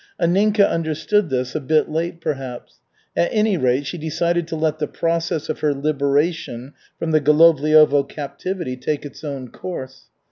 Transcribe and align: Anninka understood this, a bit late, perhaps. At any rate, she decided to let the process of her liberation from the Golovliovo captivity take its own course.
Anninka 0.19 0.67
understood 0.67 1.29
this, 1.29 1.53
a 1.53 1.59
bit 1.59 1.87
late, 1.87 2.21
perhaps. 2.21 2.79
At 3.15 3.29
any 3.31 3.55
rate, 3.55 3.85
she 3.85 3.99
decided 3.99 4.47
to 4.47 4.55
let 4.55 4.79
the 4.79 4.87
process 4.87 5.47
of 5.47 5.59
her 5.59 5.75
liberation 5.75 6.73
from 6.97 7.11
the 7.11 7.21
Golovliovo 7.21 8.09
captivity 8.09 8.75
take 8.77 9.05
its 9.05 9.23
own 9.23 9.49
course. 9.49 10.05